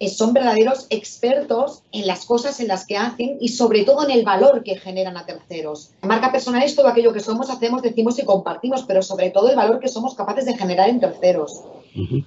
son 0.08 0.32
verdaderos 0.32 0.86
expertos 0.90 1.82
en 1.92 2.06
las 2.06 2.26
cosas 2.26 2.60
en 2.60 2.68
las 2.68 2.86
que 2.86 2.96
hacen 2.96 3.38
y 3.40 3.48
sobre 3.48 3.84
todo 3.84 4.04
en 4.04 4.10
el 4.10 4.24
valor 4.24 4.62
que 4.62 4.76
generan 4.76 5.16
a 5.16 5.24
terceros. 5.24 5.90
marca 6.02 6.30
personal 6.30 6.62
es 6.62 6.76
todo 6.76 6.88
aquello 6.88 7.12
que 7.12 7.20
somos, 7.20 7.48
hacemos, 7.48 7.82
decimos 7.82 8.18
y 8.18 8.24
compartimos, 8.24 8.84
pero 8.84 9.02
sobre 9.02 9.30
todo 9.30 9.48
el 9.48 9.56
valor 9.56 9.80
que 9.80 9.88
somos 9.88 10.14
capaces 10.14 10.44
de 10.44 10.56
generar 10.56 10.88
en 10.88 11.00
terceros. 11.00 11.62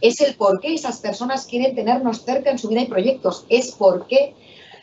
Es 0.02 0.20
el 0.22 0.34
por 0.34 0.60
qué 0.60 0.74
esas 0.74 0.98
personas 0.98 1.46
quieren 1.46 1.76
tenernos 1.76 2.24
cerca 2.24 2.50
en 2.50 2.58
su 2.58 2.70
vida 2.70 2.82
y 2.82 2.88
proyectos. 2.88 3.46
Es 3.50 3.72
por 3.72 4.08
qué, 4.08 4.34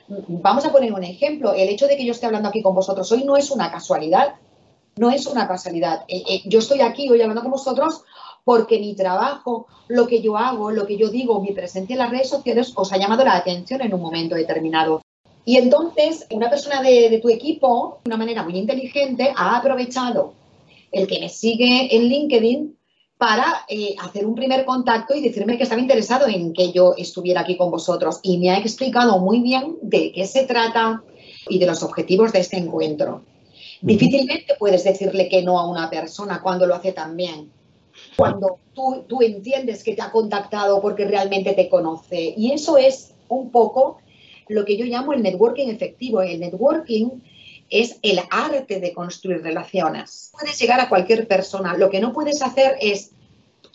vamos 0.08 0.64
a 0.64 0.70
poner 0.70 0.92
un 0.92 1.02
ejemplo, 1.02 1.54
el 1.54 1.68
hecho 1.68 1.88
de 1.88 1.96
que 1.96 2.04
yo 2.04 2.12
esté 2.12 2.26
hablando 2.26 2.48
aquí 2.48 2.62
con 2.62 2.74
vosotros 2.74 3.10
hoy 3.10 3.24
no 3.24 3.36
es 3.36 3.50
una 3.50 3.72
casualidad. 3.72 4.36
No 4.98 5.10
es 5.10 5.26
una 5.26 5.46
casualidad. 5.46 6.04
Eh, 6.08 6.22
eh, 6.26 6.42
yo 6.46 6.58
estoy 6.58 6.80
aquí 6.80 7.10
hoy 7.10 7.20
hablando 7.20 7.42
con 7.42 7.50
vosotros 7.50 8.02
porque 8.46 8.78
mi 8.78 8.94
trabajo, 8.94 9.66
lo 9.88 10.06
que 10.06 10.22
yo 10.22 10.36
hago, 10.36 10.70
lo 10.70 10.86
que 10.86 10.96
yo 10.96 11.08
digo, 11.08 11.42
mi 11.42 11.50
presencia 11.50 11.94
en 11.94 11.98
las 11.98 12.10
redes 12.10 12.28
sociales 12.28 12.72
os 12.76 12.92
ha 12.92 12.96
llamado 12.96 13.24
la 13.24 13.34
atención 13.34 13.82
en 13.82 13.92
un 13.92 14.00
momento 14.00 14.36
determinado. 14.36 15.02
Y 15.44 15.56
entonces, 15.56 16.28
una 16.30 16.48
persona 16.48 16.80
de, 16.80 17.18
tu 17.20 17.28
equipo, 17.28 17.98
de 18.04 18.10
una 18.10 18.16
manera 18.16 18.44
muy 18.44 18.56
inteligente, 18.56 19.32
ha 19.36 19.56
aprovechado 19.56 20.34
el 20.92 21.08
que 21.08 21.18
me 21.18 21.28
sigue 21.28 21.96
en 21.96 22.04
LinkedIn 22.04 22.78
para 23.18 23.64
eh, 23.68 23.96
hacer 23.98 24.24
un 24.24 24.36
primer 24.36 24.64
contacto 24.64 25.16
y 25.16 25.22
decirme 25.22 25.56
que 25.56 25.64
estaba 25.64 25.80
interesado 25.80 26.28
en 26.28 26.52
que 26.52 26.70
yo 26.70 26.94
estuviera 26.96 27.40
aquí 27.40 27.56
con 27.56 27.72
vosotros. 27.72 28.20
Y 28.22 28.38
me 28.38 28.50
ha 28.50 28.58
explicado 28.58 29.18
muy 29.18 29.40
bien 29.40 29.76
de 29.82 30.12
qué 30.12 30.24
se 30.24 30.44
trata 30.44 31.02
y 31.48 31.58
de 31.58 31.66
los 31.66 31.82
objetivos 31.82 32.32
de 32.32 32.38
este 32.38 32.58
encuentro. 32.58 33.24
Difícilmente 33.80 34.54
puedes 34.56 34.84
decirle 34.84 35.28
que 35.28 35.42
no 35.42 35.58
a 35.58 35.68
una 35.68 35.90
persona 35.90 36.40
cuando 36.40 36.64
lo 36.68 36.76
hace 36.76 36.92
tan 36.92 37.16
bien. 37.16 37.55
Cuando 38.16 38.58
tú, 38.74 39.04
tú 39.08 39.22
entiendes 39.22 39.84
que 39.84 39.94
te 39.94 40.02
ha 40.02 40.10
contactado 40.10 40.80
porque 40.80 41.04
realmente 41.04 41.52
te 41.52 41.68
conoce. 41.68 42.34
Y 42.36 42.52
eso 42.52 42.78
es 42.78 43.14
un 43.28 43.50
poco 43.50 43.98
lo 44.48 44.64
que 44.64 44.76
yo 44.76 44.84
llamo 44.84 45.12
el 45.12 45.22
networking 45.22 45.68
efectivo. 45.68 46.22
El 46.22 46.40
networking 46.40 47.20
es 47.68 47.98
el 48.02 48.20
arte 48.30 48.80
de 48.80 48.92
construir 48.92 49.42
relaciones. 49.42 50.30
Puedes 50.32 50.58
llegar 50.58 50.80
a 50.80 50.88
cualquier 50.88 51.26
persona. 51.26 51.76
Lo 51.76 51.90
que 51.90 52.00
no 52.00 52.12
puedes 52.12 52.42
hacer 52.42 52.76
es 52.80 53.10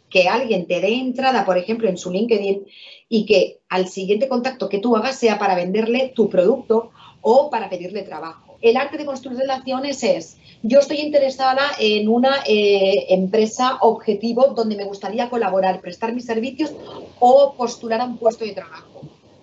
que 0.10 0.27
alguien 0.27 0.67
te 0.67 0.81
dé 0.81 0.93
entrada, 0.93 1.45
por 1.45 1.57
ejemplo, 1.57 1.89
en 1.89 1.98
su 1.98 2.12
LinkedIn 2.12 2.65
y 3.10 3.25
que 3.25 3.60
al 3.69 3.88
siguiente 3.88 4.27
contacto 4.27 4.69
que 4.69 4.79
tú 4.79 4.95
hagas 4.95 5.17
sea 5.17 5.39
para 5.39 5.55
venderle 5.55 6.12
tu 6.15 6.29
producto 6.29 6.91
o 7.21 7.50
para 7.50 7.69
pedirle 7.69 8.03
trabajo. 8.03 8.57
El 8.62 8.77
arte 8.77 8.98
de 8.98 9.05
construir 9.05 9.39
relaciones 9.39 10.03
es, 10.03 10.38
yo 10.63 10.80
estoy 10.80 10.98
interesada 10.98 11.72
en 11.80 12.08
una 12.08 12.44
eh, 12.48 13.08
empresa 13.10 13.77
objetivo 13.82 14.53
donde 14.56 14.75
me 14.75 14.84
gustaría 14.84 15.30
colaborar, 15.30 15.82
prestar 15.82 16.13
mis 16.13 16.25
servicios 16.25 16.72
o 17.20 17.53
postular 17.56 18.01
a 18.01 18.06
un 18.06 18.18
puesto 18.18 18.46
de 18.46 18.53
trabajo. 18.53 19.01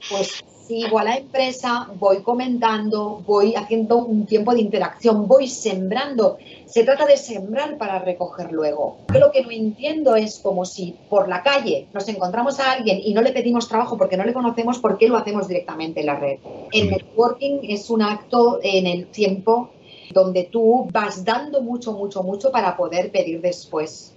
Pues 0.08 0.44
sigo 0.68 0.98
a 0.98 1.04
la 1.04 1.16
empresa, 1.16 1.88
voy 1.98 2.18
comentando, 2.18 3.22
voy 3.26 3.54
haciendo 3.56 3.96
un 3.96 4.26
tiempo 4.26 4.54
de 4.54 4.60
interacción, 4.60 5.26
voy 5.26 5.48
sembrando. 5.48 6.38
Se 6.66 6.84
trata 6.84 7.04
de 7.04 7.16
sembrar 7.16 7.78
para 7.78 7.98
recoger 7.98 8.52
luego. 8.52 8.98
Yo 9.12 9.18
lo 9.18 9.32
que 9.32 9.42
no 9.42 9.50
entiendo 9.50 10.14
es 10.14 10.38
como 10.38 10.66
si 10.66 10.94
por 11.08 11.28
la 11.28 11.42
calle 11.42 11.88
nos 11.94 12.06
encontramos 12.08 12.60
a 12.60 12.72
alguien 12.72 13.00
y 13.02 13.12
no 13.12 13.22
le 13.22 13.32
pedimos 13.32 13.66
trabajo 13.66 13.96
porque 13.96 14.16
no 14.16 14.24
le 14.24 14.34
conocemos, 14.34 14.78
¿por 14.78 14.98
qué 14.98 15.08
lo 15.08 15.16
hacemos 15.16 15.48
directamente 15.48 16.00
en 16.00 16.06
la 16.06 16.16
red? 16.16 16.38
El 16.70 16.90
networking 16.90 17.60
es 17.62 17.90
un 17.90 18.02
acto 18.02 18.60
en 18.62 18.86
el 18.86 19.06
tiempo 19.06 19.70
donde 20.12 20.44
tú 20.44 20.88
vas 20.92 21.24
dando 21.24 21.62
mucho, 21.62 21.92
mucho, 21.92 22.22
mucho 22.22 22.50
para 22.50 22.76
poder 22.76 23.10
pedir 23.10 23.40
después. 23.40 24.14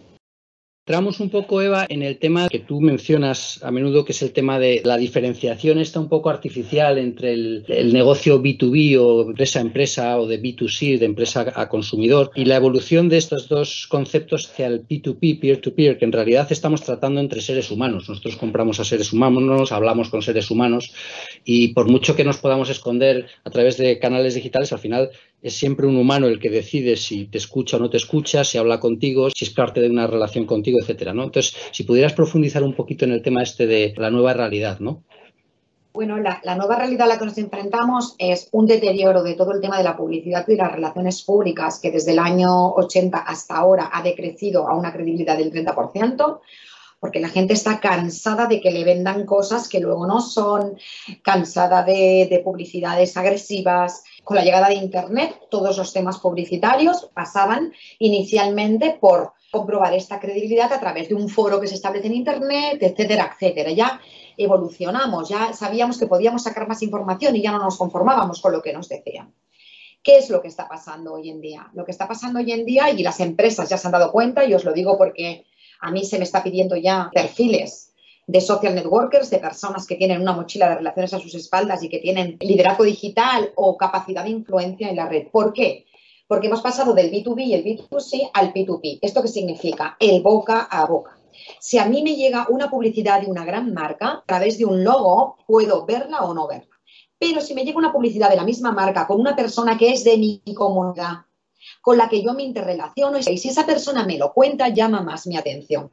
Entramos 0.88 1.19
un 1.19 1.29
poco, 1.29 1.62
Eva, 1.62 1.86
en 1.88 2.01
el 2.01 2.17
tema 2.17 2.50
que 2.50 2.57
tú 2.57 2.81
mencionas 2.81 3.63
a 3.63 3.69
menudo, 3.69 4.03
que 4.03 4.13
es 4.13 4.24
el 4.24 4.33
tema 4.33 4.57
de 4.57 4.81
la 4.83 4.98
diferenciación 4.98 5.77
esta 5.77 6.00
un 6.00 6.10
poco 6.10 6.31
artificial 6.31 6.98
entre 6.98 7.33
el, 7.33 7.93
negocio 7.93 8.41
B2B 8.41 8.98
o 9.00 9.29
empresa 9.29 9.60
a 9.60 9.62
empresa 9.62 10.19
o 10.19 10.25
de 10.25 10.41
B2C, 10.41 10.98
de 10.98 11.05
empresa 11.05 11.53
a 11.55 11.69
consumidor, 11.69 12.31
y 12.33 12.45
la 12.45 12.55
evolución 12.55 13.10
de 13.10 13.17
estos 13.17 13.48
dos 13.48 13.86
conceptos 13.88 14.50
hacia 14.50 14.65
el 14.65 14.88
P2P, 14.88 15.39
peer-to-peer, 15.39 16.00
que 16.00 16.05
en 16.05 16.12
realidad 16.12 16.48
estamos 16.50 16.81
tratando 16.81 17.21
entre 17.21 17.41
seres 17.41 17.69
humanos. 17.69 18.10
Nosotros 18.10 18.36
compramos 18.36 18.79
a 18.79 18.83
seres 18.83 19.13
humanos, 19.13 19.71
hablamos 19.71 20.10
con 20.10 20.24
seres 20.24 20.50
humanos, 20.50 20.95
y 21.45 21.75
por 21.75 21.91
mucho 21.91 22.15
que 22.15 22.24
nos 22.24 22.38
podamos 22.39 22.71
esconder 22.71 23.27
a 23.43 23.51
través 23.51 23.77
de 23.77 24.00
canales 24.00 24.33
digitales, 24.33 24.74
al 24.74 24.79
final 24.79 25.12
es 25.41 25.55
siempre 25.55 25.88
un 25.88 25.98
humano 25.98 26.27
el 26.27 26.39
que 26.39 26.50
decide 26.50 26.95
si 26.98 27.25
te 27.25 27.38
escucha 27.38 27.77
o 27.77 27.79
no 27.79 27.89
te 27.89 27.98
escucha, 27.98 28.43
si 28.43 28.57
habla 28.57 28.79
contigo, 28.79 29.29
si 29.29 29.45
es 29.45 29.51
parte 29.51 29.81
de 29.81 29.89
una 29.89 30.07
relación 30.07 30.45
contigo, 30.45 30.79
etcétera, 30.79 31.13
¿no? 31.13 31.24
Entonces, 31.24 31.55
si 31.71 31.83
pudieras 31.83 32.13
profundizar 32.13 32.63
un 32.63 32.74
poquito 32.74 33.05
en 33.05 33.12
el 33.12 33.21
tema 33.21 33.41
este 33.41 33.65
de 33.65 33.93
la 33.98 34.12
nueva 34.12 34.33
realidad, 34.33 34.79
¿no? 34.79 35.03
Bueno, 35.93 36.17
la, 36.17 36.55
nueva 36.55 36.77
realidad 36.77 37.07
a 37.07 37.10
la 37.10 37.19
que 37.19 37.25
nos 37.25 37.38
enfrentamos 37.38 38.15
es 38.17 38.48
un 38.53 38.65
deterioro 38.65 39.24
de 39.24 39.33
todo 39.33 39.51
el 39.51 39.60
tema 39.60 39.77
de 39.77 39.83
la 39.83 39.98
publicidad 39.98 40.48
y 40.48 40.55
las 40.55 40.71
relaciones 40.71 41.21
públicas, 41.21 41.79
que 41.81 41.91
desde 41.91 42.12
el 42.12 42.19
año 42.19 42.74
80 42.75 43.17
hasta 43.17 43.57
ahora 43.57 43.89
ha 43.91 44.01
decrecido 44.01 44.69
a 44.69 44.75
una 44.77 44.93
credibilidad 44.93 45.38
del 45.38 45.51
30%, 45.51 46.39
porque 47.01 47.20
la 47.20 47.29
gente 47.29 47.53
está 47.53 47.79
cansada 47.79 48.46
de 48.46 48.62
que 48.62 48.72
le 48.72 48.84
vendan 48.84 49.25
cosas 49.25 49.67
que 49.67 49.79
luego 49.79 50.05
no 50.05 50.22
son, 50.22 50.77
cansada 51.24 51.81
de, 51.81 52.27
de 52.29 52.39
publicidades 52.39 53.17
agresivas, 53.17 54.03
con 54.24 54.38
la 54.38 54.43
llegada 54.43 54.70
de 54.70 54.75
Internet, 54.75 55.36
todos 55.50 55.79
los 55.79 55.91
temas 55.93 56.20
publicitarios 56.20 57.10
pasaban 57.15 57.74
inicialmente 57.98 59.00
por 59.01 59.34
comprobar 59.51 59.96
esta 59.96 60.20
credibilidad 60.20 60.72
a 60.72 60.79
través 60.79 61.10
de 61.10 61.15
un 61.15 61.27
foro 61.27 61.60
que 61.60 61.67
se 61.67 61.74
establece 61.74 62.05
en 62.05 62.13
Internet, 62.13 62.77
etcétera, 62.81 63.31
etcétera. 63.34 63.72
Ya 63.72 64.00
evolucionamos, 64.38 65.27
ya 65.27 65.53
sabíamos 65.53 65.98
que 65.98 66.05
podíamos 66.05 66.43
sacar 66.43 66.67
más 66.67 66.84
información 66.84 67.36
y 67.36 67.41
ya 67.41 67.51
no 67.51 67.58
nos 67.58 67.77
conformábamos 67.77 68.39
con 68.41 68.51
lo 68.51 68.62
que 68.62 68.74
nos 68.74 68.88
decían. 68.88 69.34
¿Qué 70.03 70.17
es 70.17 70.29
lo 70.29 70.41
que 70.41 70.50
está 70.50 70.67
pasando 70.67 71.13
hoy 71.13 71.31
en 71.31 71.41
día? 71.41 71.67
Lo 71.74 71.84
que 71.84 71.91
está 71.91 72.08
pasando 72.08 72.39
hoy 72.39 72.51
en 72.51 72.65
día, 72.65 72.89
y 72.91 73.03
las 73.03 73.20
empresas 73.20 73.70
ya 73.70 73.77
se 73.77 73.88
han 73.88 73.91
dado 73.91 74.12
cuenta, 74.12 74.46
y 74.46 74.53
os 74.53 74.63
lo 74.63 74.74
digo 74.74 74.98
porque 74.98 75.46
a 75.81 75.91
mí 75.91 76.05
se 76.05 76.17
me 76.17 76.23
está 76.23 76.43
pidiendo 76.43 76.75
ya 76.75 77.09
perfiles 77.13 77.93
de 78.27 78.39
social 78.39 78.75
networkers, 78.75 79.29
de 79.29 79.39
personas 79.39 79.85
que 79.85 79.95
tienen 79.95 80.21
una 80.21 80.33
mochila 80.33 80.69
de 80.69 80.75
relaciones 80.75 81.13
a 81.13 81.19
sus 81.19 81.35
espaldas 81.35 81.83
y 81.83 81.89
que 81.89 82.00
tienen 82.00 82.38
liderazgo 82.39 82.83
digital 82.83 83.51
o 83.55 83.75
capacidad 83.75 84.23
de 84.23 84.29
influencia 84.29 84.89
en 84.89 84.95
la 84.95 85.09
red. 85.09 85.27
¿Por 85.31 85.51
qué? 85.51 85.85
Porque 86.27 86.47
hemos 86.47 86.61
pasado 86.61 86.93
del 86.93 87.11
B2B 87.11 87.45
y 87.45 87.53
el 87.53 87.65
B2C 87.65 88.29
al 88.33 88.53
P2P. 88.53 89.00
¿Esto 89.01 89.21
qué 89.21 89.27
significa? 89.27 89.97
El 90.00 90.21
boca 90.21 90.61
a 90.61 90.85
boca. 90.85 91.17
Si 91.59 91.77
a 91.77 91.85
mí 91.85 92.03
me 92.03 92.15
llega 92.15 92.47
una 92.50 92.69
publicidad 92.69 93.21
de 93.21 93.27
una 93.27 93.43
gran 93.43 93.73
marca, 93.73 94.09
a 94.09 94.23
través 94.25 94.57
de 94.57 94.65
un 94.65 94.83
logo, 94.83 95.38
puedo 95.47 95.85
verla 95.85 96.21
o 96.21 96.33
no 96.33 96.47
verla. 96.47 96.77
Pero 97.17 97.41
si 97.41 97.53
me 97.53 97.63
llega 97.65 97.77
una 97.77 97.91
publicidad 97.91 98.29
de 98.29 98.35
la 98.35 98.45
misma 98.45 98.71
marca 98.71 99.07
con 99.07 99.19
una 99.19 99.35
persona 99.35 99.77
que 99.77 99.91
es 99.91 100.03
de 100.03 100.17
mi 100.17 100.41
comunidad, 100.55 101.25
con 101.81 101.97
la 101.97 102.07
que 102.09 102.23
yo 102.23 102.33
me 102.33 102.43
interrelaciono, 102.43 103.17
y 103.17 103.38
si 103.38 103.50
esa 103.50 103.65
persona 103.65 104.05
me 104.05 104.17
lo 104.17 104.33
cuenta, 104.33 104.69
llama 104.69 105.01
más 105.01 105.27
mi 105.27 105.35
atención. 105.35 105.91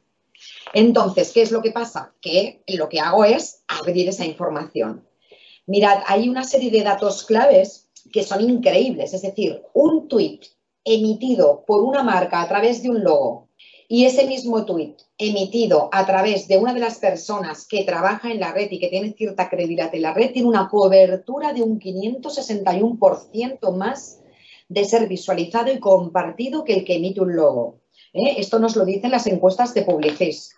Entonces, 0.73 1.31
¿qué 1.33 1.41
es 1.41 1.51
lo 1.51 1.61
que 1.61 1.71
pasa? 1.71 2.13
Que 2.21 2.61
lo 2.67 2.87
que 2.87 2.99
hago 2.99 3.25
es 3.25 3.63
abrir 3.67 4.07
esa 4.07 4.25
información. 4.25 5.05
Mirad, 5.65 6.03
hay 6.07 6.29
una 6.29 6.43
serie 6.43 6.71
de 6.71 6.83
datos 6.83 7.25
claves 7.25 7.89
que 8.11 8.23
son 8.23 8.41
increíbles. 8.41 9.13
Es 9.13 9.21
decir, 9.21 9.61
un 9.73 10.07
tweet 10.07 10.39
emitido 10.83 11.63
por 11.65 11.83
una 11.83 12.03
marca 12.03 12.41
a 12.41 12.47
través 12.47 12.81
de 12.81 12.89
un 12.89 13.03
logo 13.03 13.49
y 13.87 14.05
ese 14.05 14.25
mismo 14.27 14.65
tweet 14.65 14.95
emitido 15.17 15.89
a 15.91 16.05
través 16.05 16.47
de 16.47 16.57
una 16.57 16.73
de 16.73 16.79
las 16.79 16.99
personas 16.99 17.67
que 17.67 17.83
trabaja 17.83 18.31
en 18.31 18.39
la 18.39 18.53
red 18.53 18.71
y 18.71 18.79
que 18.79 18.87
tiene 18.87 19.13
cierta 19.13 19.49
credibilidad 19.49 19.93
en 19.93 20.03
la 20.03 20.13
red 20.13 20.31
tiene 20.31 20.47
una 20.47 20.69
cobertura 20.69 21.53
de 21.53 21.63
un 21.63 21.79
561% 21.79 23.75
más 23.75 24.21
de 24.69 24.85
ser 24.85 25.07
visualizado 25.07 25.71
y 25.71 25.79
compartido 25.79 26.63
que 26.63 26.75
el 26.75 26.85
que 26.85 26.95
emite 26.95 27.21
un 27.21 27.35
logo. 27.35 27.81
¿eh? 28.13 28.35
Esto 28.37 28.59
nos 28.59 28.75
lo 28.75 28.85
dicen 28.85 29.11
las 29.11 29.27
encuestas 29.27 29.73
de 29.73 29.81
Publicis. 29.81 30.55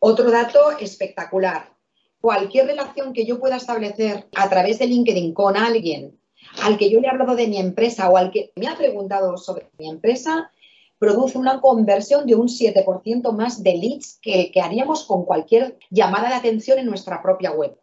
Otro 0.00 0.30
dato 0.30 0.72
espectacular. 0.78 1.72
Cualquier 2.20 2.66
relación 2.66 3.12
que 3.12 3.24
yo 3.24 3.38
pueda 3.38 3.56
establecer 3.56 4.26
a 4.34 4.48
través 4.50 4.78
de 4.78 4.86
LinkedIn 4.86 5.32
con 5.32 5.56
alguien 5.56 6.18
al 6.62 6.76
que 6.76 6.90
yo 6.90 7.00
le 7.00 7.06
he 7.06 7.10
hablado 7.10 7.36
de 7.36 7.48
mi 7.48 7.58
empresa 7.58 8.08
o 8.08 8.16
al 8.16 8.30
que 8.30 8.52
me 8.56 8.66
ha 8.66 8.76
preguntado 8.76 9.36
sobre 9.36 9.70
mi 9.78 9.88
empresa, 9.88 10.50
produce 10.98 11.38
una 11.38 11.60
conversión 11.60 12.26
de 12.26 12.34
un 12.34 12.48
7% 12.48 13.32
más 13.32 13.62
de 13.62 13.74
leads 13.74 14.18
que 14.22 14.40
el 14.42 14.52
que 14.52 14.60
haríamos 14.60 15.04
con 15.04 15.24
cualquier 15.24 15.78
llamada 15.90 16.28
de 16.28 16.34
atención 16.34 16.78
en 16.78 16.86
nuestra 16.86 17.22
propia 17.22 17.52
web. 17.52 17.76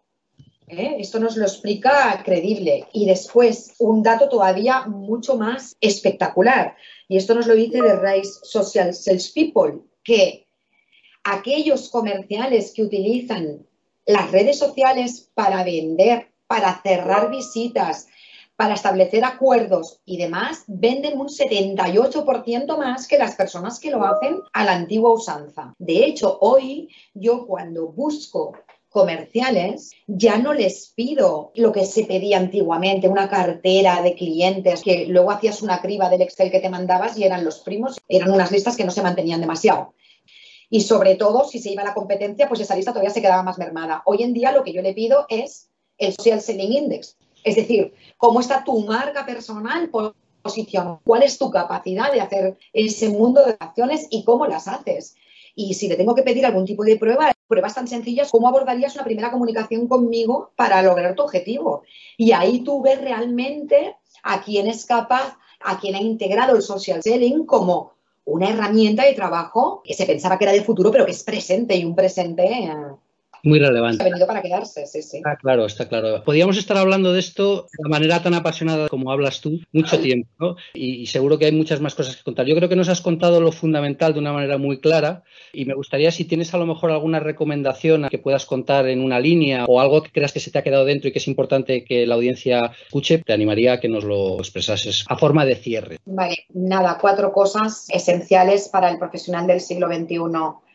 ¿Eh? 0.67 0.95
Esto 0.99 1.19
nos 1.19 1.37
lo 1.37 1.45
explica 1.45 2.21
creíble. 2.23 2.87
Y 2.93 3.05
después, 3.05 3.75
un 3.79 4.03
dato 4.03 4.29
todavía 4.29 4.85
mucho 4.87 5.37
más 5.37 5.75
espectacular. 5.81 6.75
Y 7.07 7.17
esto 7.17 7.35
nos 7.35 7.47
lo 7.47 7.55
dice 7.55 7.81
de 7.81 7.95
Rise 7.95 8.39
Social 8.43 8.93
Salespeople, 8.93 9.81
que 10.03 10.47
aquellos 11.23 11.89
comerciales 11.89 12.73
que 12.73 12.83
utilizan 12.83 13.65
las 14.05 14.31
redes 14.31 14.59
sociales 14.59 15.29
para 15.33 15.63
vender, 15.63 16.31
para 16.47 16.81
cerrar 16.81 17.29
visitas, 17.29 18.07
para 18.55 18.75
establecer 18.75 19.23
acuerdos 19.23 19.99
y 20.05 20.17
demás, 20.17 20.63
venden 20.67 21.19
un 21.19 21.27
78% 21.27 22.77
más 22.77 23.07
que 23.07 23.17
las 23.17 23.35
personas 23.35 23.79
que 23.79 23.89
lo 23.89 24.05
hacen 24.05 24.39
a 24.53 24.63
la 24.63 24.73
antigua 24.73 25.11
usanza. 25.11 25.73
De 25.79 26.05
hecho, 26.05 26.37
hoy 26.39 26.89
yo 27.13 27.47
cuando 27.47 27.87
busco 27.87 28.53
comerciales, 28.93 29.91
ya 30.05 30.37
no 30.37 30.53
les 30.53 30.93
pido 30.95 31.51
lo 31.55 31.71
que 31.71 31.85
se 31.85 32.05
pedía 32.05 32.37
antiguamente, 32.37 33.09
una 33.09 33.27
cartera 33.27 34.03
de 34.03 34.13
clientes, 34.13 34.83
que 34.83 35.07
luego 35.07 35.31
hacías 35.31 35.63
una 35.63 35.81
criba 35.81 36.09
del 36.09 36.21
Excel 36.21 36.51
que 36.51 36.59
te 36.59 36.69
mandabas 36.69 37.17
y 37.17 37.23
eran 37.23 37.43
los 37.43 37.59
primos, 37.61 37.99
eran 38.07 38.31
unas 38.31 38.51
listas 38.51 38.77
que 38.77 38.85
no 38.85 38.91
se 38.91 39.01
mantenían 39.01 39.41
demasiado. 39.41 39.95
Y 40.69 40.81
sobre 40.81 41.15
todo, 41.15 41.43
si 41.43 41.57
se 41.57 41.71
iba 41.71 41.81
a 41.81 41.85
la 41.85 41.95
competencia, 41.95 42.47
pues 42.47 42.61
esa 42.61 42.75
lista 42.75 42.91
todavía 42.91 43.09
se 43.09 43.21
quedaba 43.21 43.41
más 43.41 43.57
mermada. 43.57 44.03
Hoy 44.05 44.21
en 44.21 44.33
día 44.33 44.51
lo 44.51 44.63
que 44.63 44.73
yo 44.73 44.83
le 44.83 44.93
pido 44.93 45.25
es 45.27 45.69
el 45.97 46.13
Social 46.13 46.41
Selling 46.41 46.73
Index. 46.73 47.17
Es 47.43 47.55
decir, 47.55 47.93
cómo 48.17 48.41
está 48.41 48.63
tu 48.63 48.79
marca 48.81 49.25
personal 49.25 49.89
posición, 50.41 50.99
cuál 51.03 51.23
es 51.23 51.39
tu 51.39 51.49
capacidad 51.49 52.11
de 52.11 52.21
hacer 52.21 52.57
ese 52.73 53.09
mundo 53.09 53.43
de 53.43 53.57
acciones 53.59 54.07
y 54.11 54.23
cómo 54.23 54.45
las 54.45 54.67
haces. 54.67 55.15
Y 55.55 55.73
si 55.75 55.87
le 55.87 55.95
tengo 55.95 56.15
que 56.15 56.23
pedir 56.23 56.45
algún 56.45 56.65
tipo 56.65 56.83
de 56.83 56.97
prueba, 56.97 57.31
pruebas 57.47 57.75
tan 57.75 57.87
sencillas, 57.87 58.31
¿cómo 58.31 58.47
abordarías 58.47 58.95
una 58.95 59.03
primera 59.03 59.31
comunicación 59.31 59.87
conmigo 59.87 60.51
para 60.55 60.81
lograr 60.81 61.15
tu 61.15 61.23
objetivo? 61.23 61.83
Y 62.17 62.31
ahí 62.31 62.61
tú 62.61 62.81
ves 62.81 62.99
realmente 62.99 63.95
a 64.23 64.41
quién 64.41 64.67
es 64.67 64.85
capaz, 64.85 65.37
a 65.59 65.79
quién 65.79 65.95
ha 65.95 66.01
integrado 66.01 66.55
el 66.55 66.63
social 66.63 67.03
selling 67.03 67.45
como 67.45 67.93
una 68.25 68.49
herramienta 68.49 69.03
de 69.03 69.13
trabajo 69.13 69.81
que 69.83 69.93
se 69.93 70.05
pensaba 70.05 70.37
que 70.37 70.45
era 70.45 70.53
del 70.53 70.63
futuro, 70.63 70.91
pero 70.91 71.05
que 71.05 71.11
es 71.11 71.23
presente 71.23 71.75
y 71.75 71.85
un 71.85 71.95
presente 71.95 72.43
eh, 72.45 72.73
muy 73.43 73.59
relevante. 73.59 74.01
Ha 74.01 74.05
venido 74.05 74.25
para 74.25 74.41
quedarse, 74.41 74.85
sí, 74.87 75.01
sí. 75.01 75.17
Está 75.17 75.35
claro, 75.35 75.65
está 75.65 75.87
claro. 75.89 76.23
Podríamos 76.23 76.57
estar 76.57 76.77
hablando 76.77 77.11
de 77.11 77.19
esto 77.19 77.67
de 77.77 77.89
manera 77.89 78.23
tan 78.23 78.33
apasionada 78.33 78.87
como 78.87 79.11
hablas 79.11 79.41
tú 79.41 79.59
mucho 79.73 79.99
tiempo, 79.99 80.29
¿no? 80.39 80.55
Y, 80.73 81.05
seguro 81.07 81.37
que 81.37 81.45
hay 81.45 81.51
muchas 81.51 81.81
más 81.81 81.93
cosas 81.93 82.15
que 82.15 82.23
contar. 82.23 82.45
Yo 82.45 82.55
creo 82.55 82.69
que 82.69 82.77
nos 82.77 82.87
has 82.87 83.01
contado 83.01 83.41
lo 83.41 83.51
fundamental 83.51 84.13
de 84.13 84.19
una 84.19 84.31
manera 84.31 84.57
muy 84.57 84.79
clara 84.79 85.23
y 85.51 85.65
me 85.65 85.73
gustaría 85.73 86.11
si 86.11 86.23
tienes 86.25 86.53
a 86.53 86.57
lo 86.57 86.65
mejor 86.65 86.91
alguna 86.91 87.19
recomendación 87.19 88.07
que 88.09 88.17
puedas 88.17 88.45
contar 88.45 88.87
en 88.87 89.01
una 89.01 89.19
línea 89.19 89.65
o 89.65 89.81
algo 89.81 90.01
que 90.01 90.11
creas 90.11 90.31
que 90.31 90.39
se 90.39 90.49
te 90.49 90.59
ha 90.59 90.63
quedado 90.63 90.85
dentro 90.85 91.09
y 91.09 91.11
que 91.11 91.19
es 91.19 91.27
importante 91.27 91.83
que 91.83 92.07
la 92.07 92.15
audiencia 92.15 92.71
escuche, 92.85 93.19
te 93.19 93.33
animaría 93.33 93.73
a 93.73 93.79
que 93.79 93.89
nos 93.89 94.05
lo 94.05 94.37
expresases 94.37 95.03
a 95.07 95.17
forma 95.17 95.45
de 95.45 95.55
cierre. 95.55 95.99
Vale, 96.05 96.45
nada, 96.53 96.97
cuatro 96.99 97.33
cosas 97.33 97.87
esenciales 97.89 98.69
para 98.69 98.89
el 98.89 98.97
profesional 98.97 99.45
del 99.45 99.59
siglo 99.59 99.87
XXI. 99.87 100.17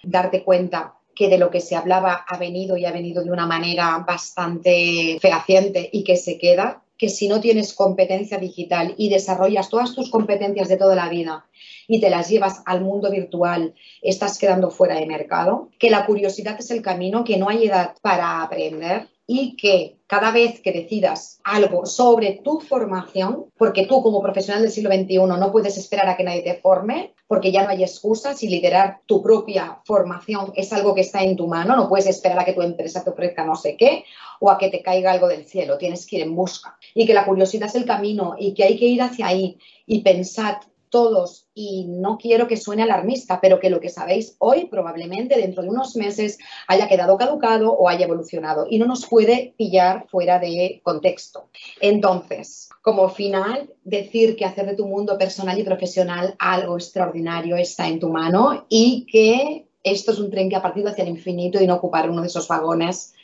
Darte 0.04 0.44
cuenta 0.44 0.97
que 1.18 1.28
de 1.28 1.36
lo 1.36 1.50
que 1.50 1.60
se 1.60 1.74
hablaba 1.74 2.24
ha 2.28 2.38
venido 2.38 2.76
y 2.76 2.84
ha 2.84 2.92
venido 2.92 3.24
de 3.24 3.32
una 3.32 3.44
manera 3.44 4.04
bastante 4.06 5.18
fehaciente 5.20 5.90
y 5.92 6.04
que 6.04 6.16
se 6.16 6.38
queda, 6.38 6.84
que 6.96 7.08
si 7.08 7.26
no 7.26 7.40
tienes 7.40 7.74
competencia 7.74 8.38
digital 8.38 8.94
y 8.96 9.08
desarrollas 9.08 9.68
todas 9.68 9.96
tus 9.96 10.10
competencias 10.10 10.68
de 10.68 10.76
toda 10.76 10.94
la 10.94 11.08
vida 11.08 11.44
y 11.88 12.00
te 12.00 12.08
las 12.08 12.28
llevas 12.28 12.62
al 12.66 12.82
mundo 12.82 13.10
virtual, 13.10 13.74
estás 14.00 14.38
quedando 14.38 14.70
fuera 14.70 14.94
de 14.94 15.06
mercado, 15.06 15.70
que 15.80 15.90
la 15.90 16.06
curiosidad 16.06 16.54
es 16.56 16.70
el 16.70 16.82
camino, 16.82 17.24
que 17.24 17.36
no 17.36 17.48
hay 17.48 17.66
edad 17.66 17.96
para 18.00 18.40
aprender 18.40 19.08
y 19.30 19.56
que 19.56 19.98
cada 20.06 20.32
vez 20.32 20.60
que 20.60 20.72
decidas 20.72 21.38
algo 21.44 21.84
sobre 21.84 22.40
tu 22.42 22.60
formación, 22.60 23.44
porque 23.58 23.84
tú 23.84 24.02
como 24.02 24.22
profesional 24.22 24.62
del 24.62 24.72
siglo 24.72 24.90
XXI 24.90 25.18
no 25.18 25.52
puedes 25.52 25.76
esperar 25.76 26.08
a 26.08 26.16
que 26.16 26.24
nadie 26.24 26.40
te 26.40 26.54
forme, 26.54 27.12
porque 27.26 27.52
ya 27.52 27.62
no 27.62 27.68
hay 27.68 27.82
excusas 27.82 28.42
y 28.42 28.48
liderar 28.48 29.02
tu 29.04 29.22
propia 29.22 29.82
formación 29.84 30.52
es 30.56 30.72
algo 30.72 30.94
que 30.94 31.02
está 31.02 31.22
en 31.22 31.36
tu 31.36 31.46
mano, 31.46 31.76
no 31.76 31.90
puedes 31.90 32.06
esperar 32.06 32.38
a 32.38 32.44
que 32.46 32.54
tu 32.54 32.62
empresa 32.62 33.04
te 33.04 33.10
ofrezca 33.10 33.44
no 33.44 33.54
sé 33.54 33.76
qué 33.76 34.04
o 34.40 34.50
a 34.50 34.56
que 34.56 34.70
te 34.70 34.80
caiga 34.80 35.12
algo 35.12 35.28
del 35.28 35.44
cielo, 35.44 35.76
tienes 35.76 36.06
que 36.06 36.16
ir 36.16 36.22
en 36.22 36.34
busca. 36.34 36.78
Y 36.94 37.06
que 37.06 37.12
la 37.12 37.26
curiosidad 37.26 37.68
es 37.68 37.74
el 37.74 37.84
camino 37.84 38.34
y 38.38 38.54
que 38.54 38.64
hay 38.64 38.78
que 38.78 38.86
ir 38.86 39.02
hacia 39.02 39.26
ahí 39.26 39.58
y 39.86 40.00
pensar 40.00 40.60
todos, 40.90 41.46
y 41.54 41.86
no 41.88 42.18
quiero 42.18 42.46
que 42.48 42.56
suene 42.56 42.82
alarmista, 42.82 43.40
pero 43.40 43.60
que 43.60 43.70
lo 43.70 43.80
que 43.80 43.88
sabéis 43.88 44.36
hoy 44.38 44.66
probablemente 44.66 45.36
dentro 45.36 45.62
de 45.62 45.68
unos 45.68 45.96
meses 45.96 46.38
haya 46.66 46.88
quedado 46.88 47.16
caducado 47.16 47.72
o 47.72 47.88
haya 47.88 48.06
evolucionado 48.06 48.66
y 48.68 48.78
no 48.78 48.86
nos 48.86 49.06
puede 49.06 49.54
pillar 49.56 50.06
fuera 50.08 50.38
de 50.38 50.80
contexto. 50.82 51.48
Entonces, 51.80 52.68
como 52.82 53.08
final, 53.08 53.70
decir 53.84 54.36
que 54.36 54.44
hacer 54.44 54.66
de 54.66 54.76
tu 54.76 54.86
mundo 54.86 55.18
personal 55.18 55.58
y 55.58 55.64
profesional 55.64 56.34
algo 56.38 56.76
extraordinario 56.76 57.56
está 57.56 57.88
en 57.88 58.00
tu 58.00 58.08
mano 58.08 58.66
y 58.68 59.06
que 59.10 59.66
esto 59.82 60.12
es 60.12 60.18
un 60.18 60.30
tren 60.30 60.48
que 60.48 60.56
ha 60.56 60.62
partido 60.62 60.88
hacia 60.88 61.04
el 61.04 61.10
infinito 61.10 61.62
y 61.62 61.66
no 61.66 61.76
ocupar 61.76 62.10
uno 62.10 62.20
de 62.20 62.28
esos 62.28 62.48
vagones 62.48 63.14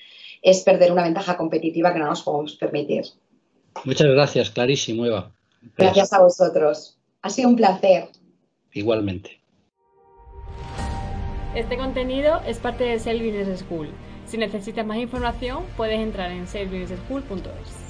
es 0.42 0.60
perder 0.60 0.92
una 0.92 1.02
ventaja 1.02 1.36
competitiva 1.36 1.92
que 1.92 1.98
no 1.98 2.06
nos 2.06 2.22
podemos 2.22 2.54
permitir. 2.54 3.04
Muchas 3.84 4.08
gracias, 4.08 4.50
clarísimo, 4.50 5.06
Eva. 5.06 5.32
Gracias 5.76 6.12
a 6.12 6.20
vosotros. 6.20 6.93
Ha 7.24 7.30
sido 7.30 7.48
un 7.48 7.56
placer. 7.56 8.10
Igualmente. 8.74 9.40
Este 11.54 11.78
contenido 11.78 12.42
es 12.46 12.58
parte 12.58 12.84
de 12.84 12.98
Sales 12.98 13.22
Business 13.22 13.60
School. 13.60 13.88
Si 14.26 14.36
necesitas 14.36 14.84
más 14.84 14.98
información, 14.98 15.64
puedes 15.74 15.98
entrar 16.00 16.30
en 16.30 16.46
salesbusinessschool.es. 16.46 17.83